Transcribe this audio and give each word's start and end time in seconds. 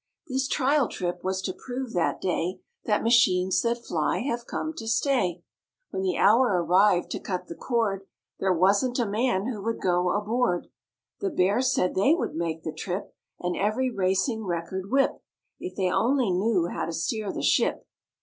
This 0.27 0.47
trial 0.47 0.87
trip 0.87 1.23
was 1.23 1.43
to 1.43 1.53
prove 1.53 1.93
that 1.93 2.19
day 2.19 2.59
That 2.85 3.03
machines 3.03 3.61
that 3.61 3.85
fly 3.85 4.21
have 4.21 4.47
come 4.47 4.73
to 4.77 4.87
stay. 4.87 5.43
When 5.91 6.01
the 6.01 6.17
hour 6.17 6.59
arrived 6.63 7.11
to 7.11 7.19
cut 7.19 7.45
the 7.45 7.53
cord 7.53 8.07
There 8.39 8.51
wasn't 8.51 8.97
a 8.97 9.05
man 9.05 9.45
who 9.45 9.61
would 9.61 9.79
go 9.79 10.09
aboard. 10.19 10.69
The 11.19 11.29
Bears 11.29 11.71
said 11.71 11.93
they 11.93 12.15
would 12.15 12.33
make 12.33 12.63
the 12.63 12.73
trip 12.73 13.13
And 13.39 13.55
every 13.55 13.91
racing 13.91 14.43
record 14.43 14.89
whip 14.89 15.21
If 15.59 15.75
they 15.75 15.91
only 15.91 16.31
knew 16.31 16.65
how 16.73 16.85
to 16.87 16.93
steer 16.93 17.31
the 17.31 17.43
ship. 17.43 17.87